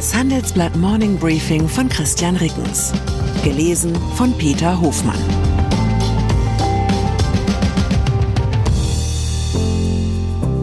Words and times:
Das 0.00 0.14
Handelsblatt 0.14 0.74
Morning 0.76 1.18
Briefing 1.18 1.68
von 1.68 1.86
Christian 1.86 2.34
Rickens. 2.36 2.90
Gelesen 3.44 3.94
von 4.14 4.32
Peter 4.38 4.80
Hofmann. 4.80 5.20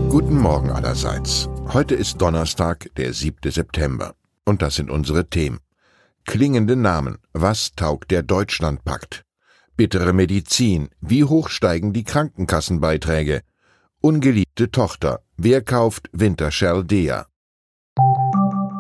Guten 0.10 0.40
Morgen 0.40 0.72
allerseits. 0.72 1.48
Heute 1.72 1.94
ist 1.94 2.20
Donnerstag, 2.20 2.90
der 2.98 3.14
7. 3.14 3.52
September. 3.52 4.16
Und 4.44 4.64
das 4.64 4.74
sind 4.74 4.90
unsere 4.90 5.30
Themen. 5.30 5.60
Klingende 6.26 6.76
Namen. 6.76 7.20
Was 7.32 7.74
taugt 7.76 8.10
der 8.10 8.24
Deutschlandpakt? 8.24 9.24
Bittere 9.76 10.14
Medizin. 10.14 10.90
Wie 11.00 11.24
hoch 11.24 11.50
steigen 11.50 11.94
die 11.94 12.06
Krankenkassenbeiträge? 12.06 13.42
Ungeliebte 14.02 14.72
Tochter. 14.72 15.20
Wer 15.38 15.62
kauft 15.62 16.10
Wintershell 16.12 16.84
Dea? 16.84 17.26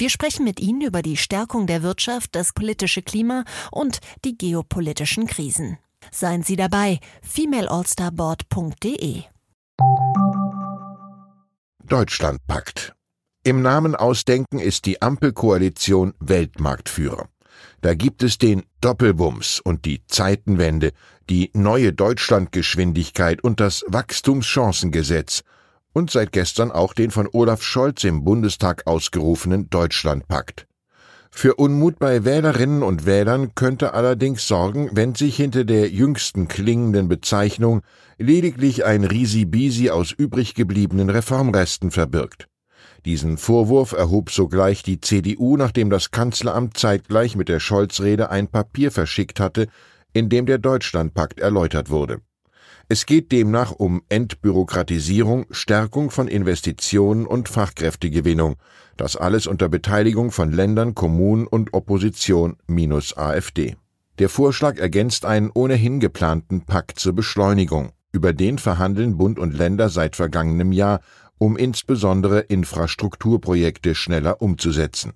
Wir 0.00 0.08
sprechen 0.08 0.46
mit 0.46 0.60
Ihnen 0.60 0.80
über 0.80 1.02
die 1.02 1.18
Stärkung 1.18 1.66
der 1.66 1.82
Wirtschaft, 1.82 2.34
das 2.34 2.54
politische 2.54 3.02
Klima 3.02 3.44
und 3.70 3.98
die 4.24 4.38
geopolitischen 4.38 5.26
Krisen. 5.26 5.76
Seien 6.10 6.42
Sie 6.42 6.56
dabei, 6.56 7.00
femaleallstarboard.de. 7.20 9.24
Deutschlandpakt. 11.84 12.94
Im 13.44 13.60
Namen 13.60 13.94
ausdenken 13.94 14.58
ist 14.58 14.86
die 14.86 15.02
Ampelkoalition 15.02 16.14
Weltmarktführer. 16.18 17.28
Da 17.82 17.92
gibt 17.92 18.22
es 18.22 18.38
den 18.38 18.62
Doppelbums 18.80 19.60
und 19.60 19.84
die 19.84 20.06
Zeitenwende, 20.06 20.92
die 21.28 21.50
neue 21.52 21.92
Deutschlandgeschwindigkeit 21.92 23.44
und 23.44 23.60
das 23.60 23.84
Wachstumschancengesetz 23.86 25.44
und 25.92 26.10
seit 26.10 26.32
gestern 26.32 26.70
auch 26.70 26.94
den 26.94 27.10
von 27.10 27.28
Olaf 27.32 27.62
Scholz 27.62 28.04
im 28.04 28.24
Bundestag 28.24 28.86
ausgerufenen 28.86 29.70
Deutschlandpakt. 29.70 30.66
Für 31.30 31.54
Unmut 31.54 31.98
bei 31.98 32.24
Wählerinnen 32.24 32.82
und 32.82 33.06
Wählern 33.06 33.54
könnte 33.54 33.94
allerdings 33.94 34.46
sorgen, 34.46 34.90
wenn 34.92 35.14
sich 35.14 35.36
hinter 35.36 35.64
der 35.64 35.88
jüngsten 35.88 36.48
klingenden 36.48 37.08
Bezeichnung 37.08 37.82
lediglich 38.18 38.84
ein 38.84 39.04
Risibisi 39.04 39.90
aus 39.90 40.12
übrig 40.12 40.54
gebliebenen 40.54 41.08
Reformresten 41.08 41.90
verbirgt. 41.90 42.48
Diesen 43.06 43.38
Vorwurf 43.38 43.92
erhob 43.92 44.30
sogleich 44.30 44.82
die 44.82 45.00
CDU, 45.00 45.56
nachdem 45.56 45.88
das 45.88 46.10
Kanzleramt 46.10 46.76
zeitgleich 46.76 47.36
mit 47.36 47.48
der 47.48 47.60
Scholz-Rede 47.60 48.30
ein 48.30 48.48
Papier 48.48 48.90
verschickt 48.90 49.40
hatte, 49.40 49.68
in 50.12 50.28
dem 50.28 50.44
der 50.44 50.58
Deutschlandpakt 50.58 51.40
erläutert 51.40 51.88
wurde. 51.88 52.20
Es 52.92 53.06
geht 53.06 53.30
demnach 53.30 53.70
um 53.70 54.02
Entbürokratisierung, 54.08 55.46
Stärkung 55.52 56.10
von 56.10 56.26
Investitionen 56.26 57.24
und 57.24 57.48
Fachkräftegewinnung, 57.48 58.56
das 58.96 59.14
alles 59.14 59.46
unter 59.46 59.68
Beteiligung 59.68 60.32
von 60.32 60.50
Ländern, 60.50 60.96
Kommunen 60.96 61.46
und 61.46 61.72
Opposition 61.72 62.56
minus 62.66 63.16
AfD. 63.16 63.76
Der 64.18 64.28
Vorschlag 64.28 64.78
ergänzt 64.78 65.24
einen 65.24 65.52
ohnehin 65.54 66.00
geplanten 66.00 66.62
Pakt 66.62 66.98
zur 66.98 67.12
Beschleunigung. 67.12 67.92
Über 68.10 68.32
den 68.32 68.58
verhandeln 68.58 69.16
Bund 69.16 69.38
und 69.38 69.56
Länder 69.56 69.88
seit 69.88 70.16
vergangenem 70.16 70.72
Jahr 70.72 71.00
um 71.38 71.56
insbesondere 71.56 72.40
Infrastrukturprojekte 72.40 73.94
schneller 73.94 74.42
umzusetzen. 74.42 75.12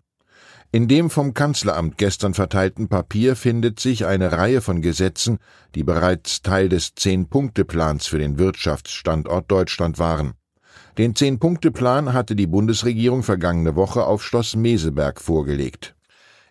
In 0.75 0.89
dem 0.89 1.09
vom 1.09 1.35
Kanzleramt 1.35 1.99
gestern 1.99 2.35
verteilten 2.35 2.89
Papier 2.89 3.37
findet 3.37 3.79
sich 3.79 4.07
eine 4.07 4.33
Reihe 4.33 4.61
von 4.61 4.83
Gesetzen, 4.83 5.39
die 5.77 5.85
bereits 5.85 6.43
Teil 6.43 6.69
des 6.69 6.97
Zehn-Punkte-Plans 6.97 8.09
für 8.09 8.19
den 8.19 8.41
Wirtschaftsstandort 8.41 9.49
Deutschland 9.49 10.01
waren. 10.01 10.33
Den 10.99 11.15
Zehn-Punkte-Plan 11.15 12.13
hatte 12.13 12.35
die 12.35 12.49
Bundesregierung 12.49 13.23
vergangene 13.23 13.77
Woche 13.77 14.05
auf 14.05 14.25
Schloss 14.25 14.57
Meseberg 14.57 15.21
vorgelegt. 15.21 15.95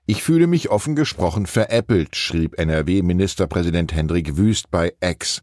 Ich 0.05 0.23
fühle 0.23 0.47
mich 0.47 0.69
offen 0.69 0.95
gesprochen 0.95 1.45
veräppelt, 1.45 2.15
schrieb 2.15 2.57
NRW-Ministerpräsident 2.57 3.93
Hendrik 3.93 4.37
Wüst 4.37 4.71
bei 4.71 4.93
X. 5.01 5.41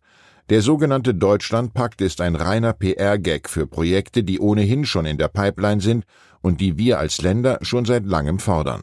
Der 0.51 0.63
sogenannte 0.63 1.15
Deutschlandpakt 1.15 2.01
ist 2.01 2.21
ein 2.21 2.35
reiner 2.35 2.73
PR-Gag 2.73 3.49
für 3.49 3.69
Projekte, 3.69 4.25
die 4.25 4.41
ohnehin 4.41 4.85
schon 4.85 5.07
in 5.07 5.17
der 5.17 5.29
Pipeline 5.29 5.81
sind 5.81 6.05
und 6.41 6.61
die 6.61 6.77
wir 6.77 6.99
als 6.99 7.23
Länder 7.23 7.61
schon 7.63 7.85
seit 7.85 8.05
langem 8.05 8.41
fordern. 8.41 8.83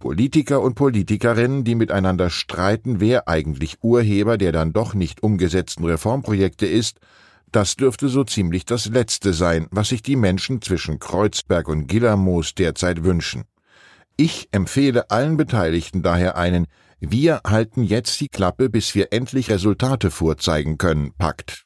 Politiker 0.00 0.60
und 0.60 0.74
Politikerinnen, 0.74 1.62
die 1.62 1.76
miteinander 1.76 2.28
streiten, 2.28 2.98
wer 2.98 3.28
eigentlich 3.28 3.76
Urheber 3.82 4.36
der 4.36 4.50
dann 4.50 4.72
doch 4.72 4.94
nicht 4.94 5.22
umgesetzten 5.22 5.84
Reformprojekte 5.84 6.66
ist, 6.66 6.98
das 7.52 7.76
dürfte 7.76 8.08
so 8.08 8.24
ziemlich 8.24 8.64
das 8.64 8.86
Letzte 8.86 9.32
sein, 9.32 9.68
was 9.70 9.90
sich 9.90 10.02
die 10.02 10.16
Menschen 10.16 10.60
zwischen 10.60 10.98
Kreuzberg 10.98 11.68
und 11.68 11.86
Gillermoos 11.86 12.56
derzeit 12.56 13.04
wünschen. 13.04 13.44
Ich 14.16 14.48
empfehle 14.50 15.08
allen 15.12 15.36
Beteiligten 15.36 16.02
daher 16.02 16.36
einen 16.36 16.66
wir 17.00 17.42
halten 17.46 17.82
jetzt 17.84 18.20
die 18.20 18.28
Klappe, 18.28 18.70
bis 18.70 18.94
wir 18.94 19.12
endlich 19.12 19.50
Resultate 19.50 20.10
vorzeigen 20.10 20.78
können, 20.78 21.12
Pakt. 21.18 21.64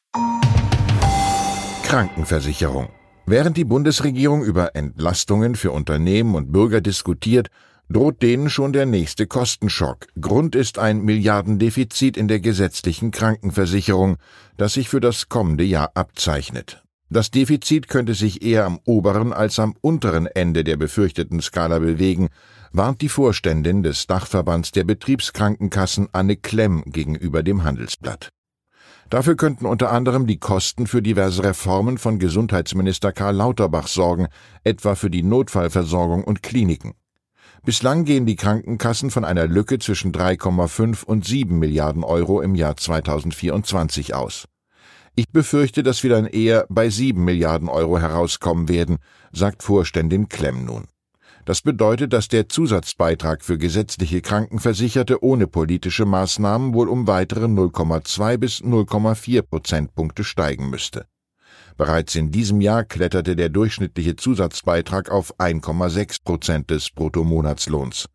Krankenversicherung. 1.83 2.89
Während 3.25 3.55
die 3.55 3.63
Bundesregierung 3.63 4.43
über 4.43 4.75
Entlastungen 4.75 5.55
für 5.55 5.71
Unternehmen 5.71 6.35
und 6.35 6.51
Bürger 6.51 6.81
diskutiert, 6.81 7.47
droht 7.87 8.21
denen 8.21 8.49
schon 8.49 8.73
der 8.73 8.85
nächste 8.85 9.25
Kostenschock. 9.25 10.07
Grund 10.19 10.55
ist 10.55 10.79
ein 10.79 11.01
Milliardendefizit 11.03 12.17
in 12.17 12.27
der 12.27 12.39
gesetzlichen 12.39 13.11
Krankenversicherung, 13.11 14.17
das 14.57 14.73
sich 14.73 14.89
für 14.89 14.99
das 14.99 15.29
kommende 15.29 15.63
Jahr 15.63 15.91
abzeichnet. 15.93 16.83
Das 17.09 17.31
Defizit 17.31 17.89
könnte 17.89 18.13
sich 18.13 18.41
eher 18.41 18.65
am 18.65 18.79
oberen 18.85 19.33
als 19.33 19.59
am 19.59 19.75
unteren 19.81 20.27
Ende 20.27 20.63
der 20.63 20.77
befürchteten 20.77 21.41
Skala 21.41 21.79
bewegen, 21.79 22.29
warnt 22.73 23.01
die 23.01 23.09
Vorständin 23.09 23.83
des 23.83 24.07
Dachverbands 24.07 24.71
der 24.71 24.85
Betriebskrankenkassen 24.85 26.07
Anne 26.13 26.37
Klemm 26.37 26.83
gegenüber 26.85 27.43
dem 27.43 27.63
Handelsblatt. 27.63 28.29
Dafür 29.09 29.35
könnten 29.35 29.65
unter 29.65 29.91
anderem 29.91 30.25
die 30.25 30.39
Kosten 30.39 30.87
für 30.87 31.01
diverse 31.01 31.43
Reformen 31.43 31.97
von 31.97 32.17
Gesundheitsminister 32.17 33.11
Karl 33.11 33.35
Lauterbach 33.35 33.87
sorgen, 33.87 34.27
etwa 34.63 34.95
für 34.95 35.09
die 35.09 35.23
Notfallversorgung 35.23 36.23
und 36.23 36.41
Kliniken. 36.41 36.93
Bislang 37.63 38.05
gehen 38.05 38.25
die 38.25 38.37
Krankenkassen 38.37 39.11
von 39.11 39.25
einer 39.25 39.47
Lücke 39.47 39.79
zwischen 39.79 40.13
3,5 40.13 41.03
und 41.03 41.25
7 41.25 41.59
Milliarden 41.59 42.05
Euro 42.05 42.41
im 42.41 42.55
Jahr 42.55 42.77
2024 42.77 44.15
aus. 44.15 44.47
Ich 45.13 45.29
befürchte, 45.29 45.83
dass 45.83 46.03
wir 46.03 46.09
dann 46.09 46.25
eher 46.25 46.65
bei 46.69 46.89
7 46.89 47.21
Milliarden 47.21 47.67
Euro 47.67 47.99
herauskommen 47.99 48.69
werden, 48.69 48.97
sagt 49.33 49.61
Vorständin 49.61 50.29
Klemm 50.29 50.63
nun. 50.63 50.85
Das 51.51 51.61
bedeutet, 51.61 52.13
dass 52.13 52.29
der 52.29 52.47
Zusatzbeitrag 52.47 53.43
für 53.43 53.57
gesetzliche 53.57 54.21
Krankenversicherte 54.21 55.21
ohne 55.21 55.47
politische 55.47 56.05
Maßnahmen 56.05 56.73
wohl 56.73 56.87
um 56.87 57.07
weitere 57.07 57.47
0,2 57.47 58.37
bis 58.37 58.61
0,4 58.61 59.41
Prozentpunkte 59.41 60.23
steigen 60.23 60.69
müsste. 60.69 61.07
Bereits 61.75 62.15
in 62.15 62.31
diesem 62.31 62.61
Jahr 62.61 62.85
kletterte 62.85 63.35
der 63.35 63.49
durchschnittliche 63.49 64.15
Zusatzbeitrag 64.15 65.11
auf 65.11 65.37
1,6 65.39 66.23
Prozent 66.23 66.69
des 66.69 66.89
Bruttomonatslohns. 66.89 68.07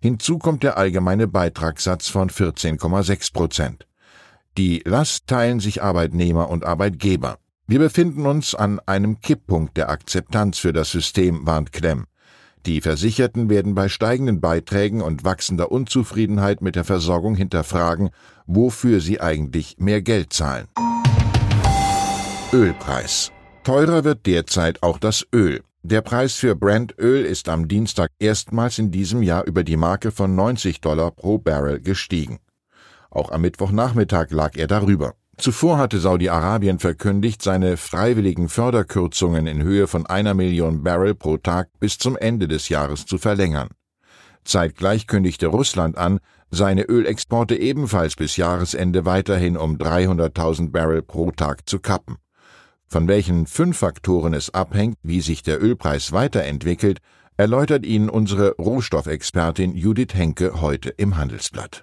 Hinzu 0.00 0.38
kommt 0.38 0.62
der 0.62 0.78
allgemeine 0.78 1.28
Beitragssatz 1.28 2.08
von 2.08 2.30
14,6 2.30 3.34
Prozent. 3.34 3.86
Die 4.56 4.82
Last 4.86 5.26
teilen 5.26 5.60
sich 5.60 5.82
Arbeitnehmer 5.82 6.48
und 6.48 6.64
Arbeitgeber. 6.64 7.36
Wir 7.66 7.78
befinden 7.78 8.24
uns 8.24 8.54
an 8.54 8.80
einem 8.86 9.20
Kipppunkt 9.20 9.76
der 9.76 9.90
Akzeptanz 9.90 10.56
für 10.56 10.72
das 10.72 10.90
System, 10.90 11.46
warnt 11.46 11.72
Klemm. 11.72 12.06
Die 12.66 12.82
Versicherten 12.82 13.48
werden 13.48 13.74
bei 13.74 13.88
steigenden 13.88 14.40
Beiträgen 14.40 15.00
und 15.00 15.24
wachsender 15.24 15.72
Unzufriedenheit 15.72 16.60
mit 16.60 16.76
der 16.76 16.84
Versorgung 16.84 17.34
hinterfragen, 17.34 18.10
wofür 18.46 19.00
sie 19.00 19.20
eigentlich 19.20 19.76
mehr 19.78 20.02
Geld 20.02 20.32
zahlen. 20.32 20.66
Ölpreis. 22.52 23.32
Teurer 23.64 24.04
wird 24.04 24.26
derzeit 24.26 24.82
auch 24.82 24.98
das 24.98 25.26
Öl. 25.34 25.62
Der 25.82 26.02
Preis 26.02 26.34
für 26.34 26.54
Brandöl 26.54 27.24
ist 27.24 27.48
am 27.48 27.66
Dienstag 27.66 28.10
erstmals 28.18 28.78
in 28.78 28.90
diesem 28.90 29.22
Jahr 29.22 29.46
über 29.46 29.64
die 29.64 29.78
Marke 29.78 30.10
von 30.10 30.34
90 30.34 30.82
Dollar 30.82 31.10
pro 31.10 31.38
Barrel 31.38 31.80
gestiegen. 31.80 32.38
Auch 33.10 33.30
am 33.30 33.40
Mittwochnachmittag 33.40 34.30
lag 34.30 34.56
er 34.56 34.66
darüber. 34.66 35.14
Zuvor 35.40 35.78
hatte 35.78 35.98
Saudi-Arabien 36.00 36.78
verkündigt, 36.78 37.40
seine 37.40 37.78
freiwilligen 37.78 38.50
Förderkürzungen 38.50 39.46
in 39.46 39.62
Höhe 39.62 39.86
von 39.86 40.04
einer 40.04 40.34
Million 40.34 40.82
Barrel 40.82 41.14
pro 41.14 41.38
Tag 41.38 41.70
bis 41.80 41.96
zum 41.96 42.18
Ende 42.18 42.46
des 42.46 42.68
Jahres 42.68 43.06
zu 43.06 43.16
verlängern. 43.16 43.70
Zeitgleich 44.44 45.06
kündigte 45.06 45.46
Russland 45.46 45.96
an, 45.96 46.20
seine 46.50 46.82
Ölexporte 46.82 47.56
ebenfalls 47.56 48.16
bis 48.16 48.36
Jahresende 48.36 49.06
weiterhin 49.06 49.56
um 49.56 49.76
300.000 49.76 50.72
Barrel 50.72 51.00
pro 51.00 51.30
Tag 51.30 51.66
zu 51.66 51.78
kappen. 51.78 52.16
Von 52.86 53.08
welchen 53.08 53.46
fünf 53.46 53.78
Faktoren 53.78 54.34
es 54.34 54.52
abhängt, 54.52 54.98
wie 55.02 55.22
sich 55.22 55.42
der 55.42 55.62
Ölpreis 55.62 56.12
weiterentwickelt, 56.12 56.98
erläutert 57.38 57.86
Ihnen 57.86 58.10
unsere 58.10 58.56
Rohstoffexpertin 58.56 59.74
Judith 59.74 60.12
Henke 60.12 60.60
heute 60.60 60.90
im 60.90 61.16
Handelsblatt. 61.16 61.82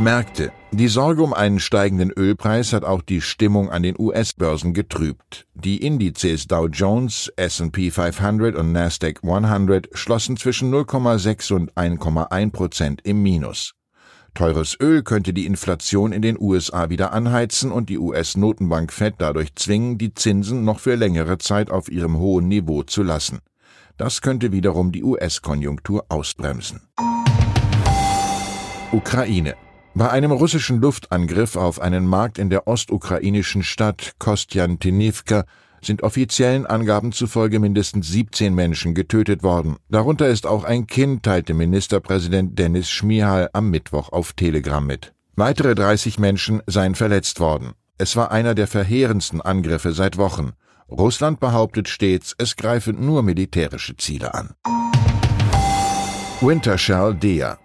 Märkte. 0.00 0.50
Die 0.72 0.88
Sorge 0.88 1.22
um 1.22 1.34
einen 1.34 1.60
steigenden 1.60 2.10
Ölpreis 2.10 2.72
hat 2.72 2.84
auch 2.84 3.02
die 3.02 3.20
Stimmung 3.20 3.68
an 3.68 3.82
den 3.82 3.96
US-Börsen 3.98 4.72
getrübt. 4.72 5.46
Die 5.54 5.84
Indizes 5.84 6.46
Dow 6.46 6.68
Jones, 6.68 7.30
S&P 7.36 7.90
500 7.90 8.56
und 8.56 8.72
Nasdaq 8.72 9.20
100 9.22 9.90
schlossen 9.92 10.38
zwischen 10.38 10.72
0,6 10.72 11.52
und 11.52 11.74
1,1 11.74 12.50
Prozent 12.50 13.00
im 13.04 13.22
Minus. 13.22 13.74
Teures 14.32 14.78
Öl 14.80 15.02
könnte 15.02 15.34
die 15.34 15.44
Inflation 15.44 16.12
in 16.12 16.22
den 16.22 16.40
USA 16.40 16.88
wieder 16.88 17.12
anheizen 17.12 17.70
und 17.70 17.90
die 17.90 17.98
US-Notenbank 17.98 18.92
Fed 18.92 19.16
dadurch 19.18 19.54
zwingen, 19.54 19.98
die 19.98 20.14
Zinsen 20.14 20.64
noch 20.64 20.80
für 20.80 20.94
längere 20.94 21.36
Zeit 21.36 21.70
auf 21.70 21.90
ihrem 21.90 22.16
hohen 22.16 22.48
Niveau 22.48 22.84
zu 22.84 23.02
lassen. 23.02 23.40
Das 23.98 24.22
könnte 24.22 24.50
wiederum 24.50 24.92
die 24.92 25.04
US-Konjunktur 25.04 26.06
ausbremsen. 26.08 26.80
Ukraine 28.92 29.56
bei 29.94 30.08
einem 30.10 30.30
russischen 30.30 30.80
Luftangriff 30.80 31.56
auf 31.56 31.80
einen 31.80 32.06
Markt 32.06 32.38
in 32.38 32.48
der 32.48 32.66
ostukrainischen 32.68 33.62
Stadt 33.62 34.12
Kostjantinivka 34.18 35.44
sind 35.82 36.02
offiziellen 36.02 36.66
Angaben 36.66 37.12
zufolge 37.12 37.58
mindestens 37.58 38.08
17 38.08 38.54
Menschen 38.54 38.94
getötet 38.94 39.42
worden. 39.42 39.76
Darunter 39.88 40.28
ist 40.28 40.46
auch 40.46 40.64
ein 40.64 40.86
Kind, 40.86 41.22
teilte 41.22 41.54
Ministerpräsident 41.54 42.58
Dennis 42.58 42.90
Schmihal 42.90 43.50
am 43.52 43.70
Mittwoch 43.70 44.12
auf 44.12 44.34
Telegram 44.34 44.86
mit. 44.86 45.12
Weitere 45.36 45.74
30 45.74 46.18
Menschen 46.18 46.62
seien 46.66 46.94
verletzt 46.94 47.40
worden. 47.40 47.72
Es 47.98 48.14
war 48.14 48.30
einer 48.30 48.54
der 48.54 48.66
verheerendsten 48.66 49.40
Angriffe 49.40 49.92
seit 49.92 50.18
Wochen. 50.18 50.52
Russland 50.90 51.40
behauptet 51.40 51.88
stets, 51.88 52.34
es 52.38 52.56
greife 52.56 52.92
nur 52.92 53.22
militärische 53.22 53.96
Ziele 53.96 54.34
an. 54.34 54.54
Wintershall 56.40 57.14
Dea 57.14 57.56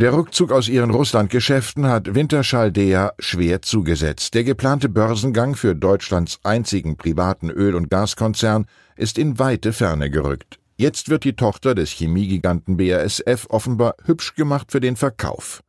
der 0.00 0.14
Rückzug 0.14 0.50
aus 0.50 0.68
ihren 0.68 0.90
Russlandgeschäften 0.90 1.86
hat 1.86 2.14
Winterschall-Dea 2.14 3.12
schwer 3.18 3.60
zugesetzt. 3.60 4.32
Der 4.32 4.44
geplante 4.44 4.88
Börsengang 4.88 5.54
für 5.54 5.76
Deutschlands 5.76 6.40
einzigen 6.42 6.96
privaten 6.96 7.50
Öl- 7.50 7.74
und 7.74 7.90
Gaskonzern 7.90 8.64
ist 8.96 9.18
in 9.18 9.38
weite 9.38 9.74
Ferne 9.74 10.08
gerückt. 10.08 10.58
Jetzt 10.78 11.10
wird 11.10 11.24
die 11.24 11.36
Tochter 11.36 11.74
des 11.74 11.90
Chemiegiganten 11.90 12.78
BASF 12.78 13.46
offenbar 13.50 13.94
hübsch 14.06 14.34
gemacht 14.36 14.72
für 14.72 14.80
den 14.80 14.96
Verkauf. 14.96 15.62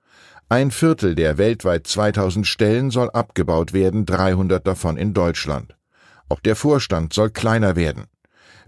Ein 0.47 0.71
Viertel 0.71 1.15
der 1.15 1.37
weltweit 1.37 1.85
2000 1.85 2.47
Stellen 2.47 2.89
soll 2.89 3.09
abgebaut 3.09 3.73
werden, 3.73 4.05
300 4.05 4.65
davon 4.65 4.95
in 4.95 5.13
Deutschland. 5.13 5.75
Auch 6.29 6.39
der 6.39 6.55
Vorstand 6.55 7.11
soll 7.11 7.31
kleiner 7.31 7.75
werden. 7.75 8.05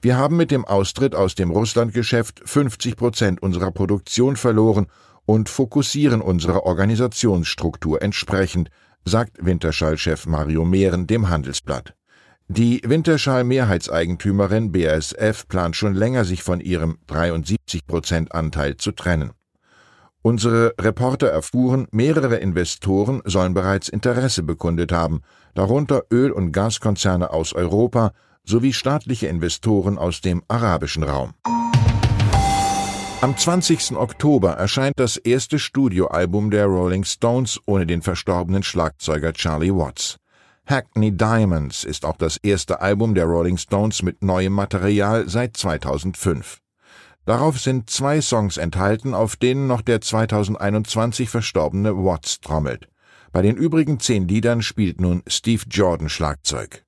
Wir 0.01 0.17
haben 0.17 0.35
mit 0.35 0.51
dem 0.51 0.65
Austritt 0.65 1.15
aus 1.15 1.35
dem 1.35 1.51
Russlandgeschäft 1.51 2.41
50 2.43 2.97
Prozent 2.97 3.41
unserer 3.41 3.71
Produktion 3.71 4.35
verloren 4.35 4.87
und 5.25 5.49
fokussieren 5.49 6.21
unsere 6.21 6.65
Organisationsstruktur 6.65 8.01
entsprechend, 8.01 8.69
sagt 9.05 9.45
Winterschall-Chef 9.45 10.25
Mario 10.25 10.65
Mehren 10.65 11.07
dem 11.07 11.29
Handelsblatt. 11.29 11.95
Die 12.47 12.81
Winterschall-Mehrheitseigentümerin 12.85 14.71
BASF 14.71 15.47
plant 15.47 15.75
schon 15.75 15.93
länger, 15.93 16.25
sich 16.25 16.43
von 16.43 16.59
ihrem 16.59 16.97
73-Prozent-Anteil 17.07 18.77
zu 18.77 18.91
trennen. 18.91 19.31
Unsere 20.21 20.73
Reporter 20.79 21.27
erfuhren, 21.27 21.87
mehrere 21.91 22.37
Investoren 22.37 23.21
sollen 23.25 23.53
bereits 23.53 23.89
Interesse 23.89 24.43
bekundet 24.43 24.91
haben, 24.91 25.21
darunter 25.53 26.03
Öl- 26.11 26.31
und 26.31 26.51
Gaskonzerne 26.51 27.31
aus 27.31 27.53
Europa 27.53 28.13
sowie 28.45 28.73
staatliche 28.73 29.27
Investoren 29.27 29.97
aus 29.97 30.21
dem 30.21 30.43
arabischen 30.47 31.03
Raum. 31.03 31.33
Am 33.23 33.37
20. 33.37 33.95
Oktober 33.95 34.51
erscheint 34.55 34.99
das 34.99 35.15
erste 35.15 35.57
Studioalbum 35.57 36.51
der 36.51 36.65
Rolling 36.65 37.05
Stones 37.05 37.57
ohne 37.65 37.87
den 37.87 38.01
verstorbenen 38.01 38.63
Schlagzeuger 38.63 39.31
Charlie 39.31 39.73
Watts. 39.73 40.17
Hackney 40.65 41.15
Diamonds 41.15 41.85
ist 41.85 42.03
auch 42.03 42.17
das 42.17 42.35
erste 42.35 42.81
Album 42.81 43.15
der 43.15 43.23
Rolling 43.23 43.55
Stones 43.55 44.03
mit 44.03 44.25
neuem 44.25 44.51
Material 44.51 45.29
seit 45.29 45.55
2005. 45.55 46.57
Darauf 47.23 47.61
sind 47.61 47.89
zwei 47.89 48.19
Songs 48.19 48.57
enthalten, 48.57 49.13
auf 49.13 49.37
denen 49.37 49.67
noch 49.67 49.83
der 49.83 50.01
2021 50.01 51.29
verstorbene 51.29 51.95
Watts 51.95 52.41
trommelt. 52.41 52.89
Bei 53.31 53.41
den 53.41 53.55
übrigen 53.55 54.01
zehn 54.01 54.27
Liedern 54.27 54.61
spielt 54.61 54.99
nun 54.99 55.23
Steve 55.27 55.63
Jordan 55.69 56.09
Schlagzeug. 56.09 56.83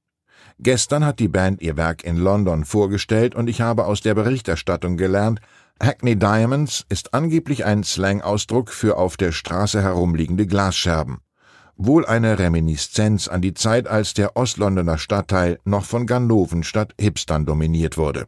Gestern 0.59 1.05
hat 1.05 1.19
die 1.19 1.27
Band 1.27 1.61
ihr 1.61 1.75
Werk 1.75 2.03
in 2.03 2.17
London 2.17 2.63
vorgestellt 2.63 3.35
und 3.35 3.49
ich 3.49 3.61
habe 3.61 3.85
aus 3.85 4.01
der 4.01 4.15
Berichterstattung 4.15 4.95
gelernt, 4.97 5.41
Hackney 5.81 6.15
Diamonds 6.15 6.85
ist 6.87 7.13
angeblich 7.13 7.65
ein 7.65 7.83
Slang-Ausdruck 7.83 8.71
für 8.71 8.97
auf 8.97 9.17
der 9.17 9.33
Straße 9.33 9.81
herumliegende 9.81 10.47
Glasscherben. 10.47 11.17
Wohl 11.75 12.05
eine 12.05 12.39
Reminiszenz 12.39 13.27
an 13.27 13.41
die 13.41 13.53
Zeit, 13.53 13.87
als 13.87 14.13
der 14.13 14.37
Ostlondoner 14.37 14.97
Stadtteil 14.97 15.59
noch 15.65 15.83
von 15.83 16.07
Ganoven 16.07 16.63
statt 16.63 16.93
Hipstern 16.97 17.45
dominiert 17.45 17.97
wurde. 17.97 18.27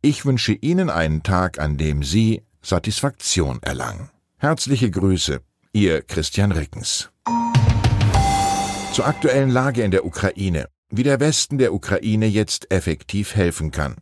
Ich 0.00 0.24
wünsche 0.24 0.52
Ihnen 0.52 0.88
einen 0.88 1.24
Tag, 1.24 1.58
an 1.58 1.76
dem 1.76 2.04
Sie 2.04 2.42
Satisfaktion 2.62 3.58
erlangen. 3.62 4.08
Herzliche 4.38 4.90
Grüße, 4.90 5.40
Ihr 5.72 6.02
Christian 6.02 6.52
Rickens. 6.52 7.10
Zur 8.92 9.06
aktuellen 9.06 9.50
Lage 9.50 9.82
in 9.82 9.90
der 9.90 10.06
Ukraine, 10.06 10.68
wie 10.90 11.02
der 11.02 11.20
Westen 11.20 11.58
der 11.58 11.72
Ukraine 11.72 12.26
jetzt 12.26 12.70
effektiv 12.70 13.34
helfen 13.34 13.70
kann. 13.70 13.96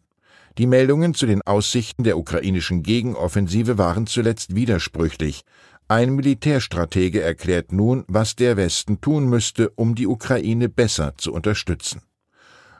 Die 0.58 0.66
Meldungen 0.66 1.14
zu 1.14 1.26
den 1.26 1.42
Aussichten 1.42 2.02
der 2.02 2.18
ukrainischen 2.18 2.82
Gegenoffensive 2.82 3.78
waren 3.78 4.06
zuletzt 4.06 4.54
widersprüchlich. 4.54 5.42
Ein 5.86 6.16
Militärstratege 6.16 7.22
erklärt 7.22 7.72
nun, 7.72 8.04
was 8.08 8.34
der 8.34 8.56
Westen 8.56 9.00
tun 9.00 9.28
müsste, 9.28 9.70
um 9.70 9.94
die 9.94 10.06
Ukraine 10.06 10.68
besser 10.68 11.14
zu 11.16 11.32
unterstützen. 11.32 12.02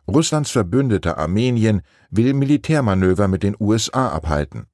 Russlands 0.08 0.50
Verbündeter 0.50 1.18
Armenien 1.18 1.82
will 2.10 2.34
Militärmanöver 2.34 3.28
mit 3.28 3.42
den 3.42 3.54
USA 3.60 4.08
abhalten. 4.08 4.66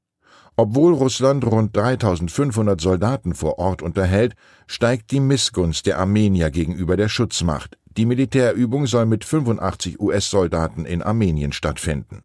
Obwohl 0.57 0.95
Russland 0.95 1.45
rund 1.45 1.77
3500 1.77 2.81
Soldaten 2.81 3.35
vor 3.35 3.59
Ort 3.59 3.83
unterhält, 3.83 4.35
steigt 4.69 5.11
die 5.11 5.21
Missgunst 5.21 5.87
der 5.87 5.99
Armenier 5.99 6.51
gegenüber 6.51 6.97
der 6.97 7.09
Schutzmacht. 7.09 7.77
Die 7.97 8.07
Militärübung 8.07 8.89
soll 8.89 9.07
mit 9.07 9.25
85 9.25 10.01
US-Soldaten 10.01 10.85
in 10.85 11.01
Armenien 11.01 11.53
stattfinden. 11.53 12.25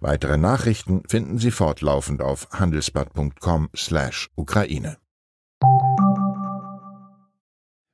Weitere 0.00 0.36
Nachrichten 0.36 1.04
finden 1.08 1.38
Sie 1.38 1.52
fortlaufend 1.52 2.20
auf 2.20 2.48
handelsblatt.com/Ukraine. 2.50 4.96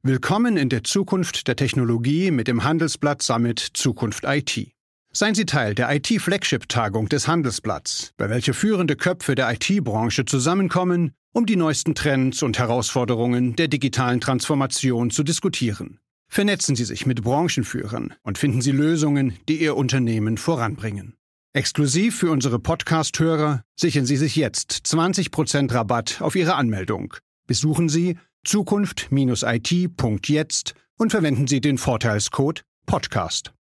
Willkommen 0.02 0.56
in 0.56 0.70
der 0.70 0.84
Zukunft 0.84 1.48
der 1.48 1.56
Technologie 1.56 2.30
mit 2.30 2.48
dem 2.48 2.64
Handelsblatt 2.64 3.20
Summit 3.20 3.58
Zukunft 3.74 4.24
IT. 4.26 4.72
Seien 5.12 5.34
Sie 5.34 5.44
Teil 5.44 5.74
der 5.74 5.94
IT-Flagship-Tagung 5.94 7.10
des 7.10 7.28
Handelsblatts, 7.28 8.14
bei 8.16 8.30
welcher 8.30 8.54
führende 8.54 8.96
Köpfe 8.96 9.34
der 9.34 9.52
IT-Branche 9.52 10.24
zusammenkommen, 10.24 11.12
um 11.32 11.44
die 11.44 11.56
neuesten 11.56 11.94
Trends 11.94 12.42
und 12.42 12.58
Herausforderungen 12.58 13.54
der 13.54 13.68
digitalen 13.68 14.22
Transformation 14.22 15.10
zu 15.10 15.22
diskutieren. 15.22 15.98
Vernetzen 16.34 16.76
Sie 16.76 16.84
sich 16.84 17.04
mit 17.04 17.22
Branchenführern 17.22 18.14
und 18.22 18.38
finden 18.38 18.62
Sie 18.62 18.70
Lösungen, 18.70 19.36
die 19.50 19.60
Ihr 19.60 19.76
Unternehmen 19.76 20.38
voranbringen. 20.38 21.12
Exklusiv 21.52 22.18
für 22.18 22.30
unsere 22.30 22.58
Podcast-Hörer 22.58 23.64
sichern 23.78 24.06
Sie 24.06 24.16
sich 24.16 24.34
jetzt 24.34 24.72
20% 24.86 25.74
Rabatt 25.74 26.22
auf 26.22 26.34
Ihre 26.34 26.54
Anmeldung. 26.54 27.12
Besuchen 27.46 27.90
Sie 27.90 28.16
zukunft-it.jetzt 28.44 30.74
und 30.96 31.10
verwenden 31.10 31.46
Sie 31.46 31.60
den 31.60 31.76
Vorteilscode 31.76 32.62
Podcast. 32.86 33.52